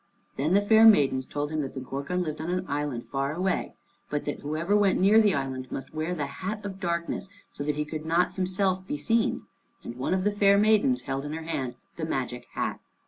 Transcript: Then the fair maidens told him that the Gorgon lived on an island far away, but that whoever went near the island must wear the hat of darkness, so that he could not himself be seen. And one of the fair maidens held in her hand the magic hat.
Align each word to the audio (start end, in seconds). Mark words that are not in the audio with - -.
Then 0.35 0.55
the 0.55 0.61
fair 0.61 0.83
maidens 0.87 1.27
told 1.27 1.51
him 1.51 1.61
that 1.61 1.75
the 1.75 1.79
Gorgon 1.79 2.23
lived 2.23 2.41
on 2.41 2.49
an 2.49 2.65
island 2.67 3.05
far 3.05 3.33
away, 3.35 3.75
but 4.09 4.25
that 4.25 4.39
whoever 4.39 4.75
went 4.75 4.99
near 4.99 5.21
the 5.21 5.35
island 5.35 5.71
must 5.71 5.93
wear 5.93 6.15
the 6.15 6.25
hat 6.25 6.65
of 6.65 6.79
darkness, 6.79 7.29
so 7.51 7.63
that 7.63 7.75
he 7.75 7.85
could 7.85 8.03
not 8.03 8.33
himself 8.33 8.83
be 8.87 8.97
seen. 8.97 9.43
And 9.83 9.95
one 9.97 10.15
of 10.15 10.23
the 10.23 10.31
fair 10.31 10.57
maidens 10.57 11.03
held 11.03 11.23
in 11.23 11.33
her 11.33 11.43
hand 11.43 11.75
the 11.97 12.05
magic 12.05 12.47
hat. 12.53 12.79